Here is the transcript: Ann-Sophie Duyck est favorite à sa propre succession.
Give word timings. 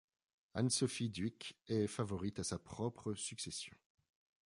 Ann-Sophie 0.55 1.11
Duyck 1.11 1.59
est 1.67 1.85
favorite 1.85 2.39
à 2.39 2.43
sa 2.43 2.57
propre 2.57 3.13
succession. 3.13 3.75